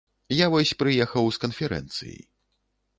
[0.43, 2.19] Я вось прыехаў з канферэнцыі.